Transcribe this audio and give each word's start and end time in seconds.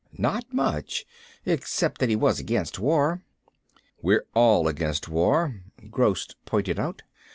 "Not 0.17 0.51
much. 0.51 1.05
Except 1.45 1.99
that 1.99 2.09
he 2.09 2.15
was 2.15 2.39
against 2.39 2.79
war." 2.79 3.21
"We're 4.01 4.25
all 4.33 4.67
against 4.67 5.07
war," 5.07 5.61
Gross 5.91 6.29
pointed 6.43 6.79
out. 6.79 7.03